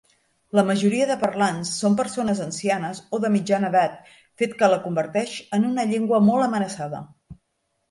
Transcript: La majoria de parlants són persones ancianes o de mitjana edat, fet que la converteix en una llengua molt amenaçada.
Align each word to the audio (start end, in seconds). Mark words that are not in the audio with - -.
La 0.59 0.61
majoria 0.69 1.07
de 1.09 1.17
parlants 1.23 1.73
són 1.81 1.97
persones 1.99 2.41
ancianes 2.45 3.03
o 3.19 3.21
de 3.27 3.31
mitjana 3.35 3.71
edat, 3.75 4.01
fet 4.43 4.57
que 4.63 4.73
la 4.75 4.81
converteix 4.89 5.37
en 5.61 5.71
una 5.71 5.89
llengua 5.93 6.25
molt 6.33 6.49
amenaçada. 6.51 7.07